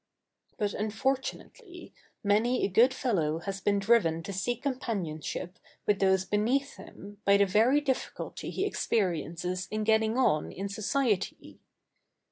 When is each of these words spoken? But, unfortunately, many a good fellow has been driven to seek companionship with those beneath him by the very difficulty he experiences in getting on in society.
But, 0.57 0.73
unfortunately, 0.73 1.93
many 2.23 2.65
a 2.65 2.69
good 2.69 2.91
fellow 2.91 3.37
has 3.41 3.61
been 3.61 3.77
driven 3.77 4.23
to 4.23 4.33
seek 4.33 4.63
companionship 4.63 5.59
with 5.85 5.99
those 5.99 6.25
beneath 6.25 6.77
him 6.77 7.19
by 7.23 7.37
the 7.37 7.45
very 7.45 7.81
difficulty 7.81 8.49
he 8.49 8.65
experiences 8.65 9.67
in 9.69 9.83
getting 9.83 10.17
on 10.17 10.51
in 10.51 10.69
society. 10.69 11.59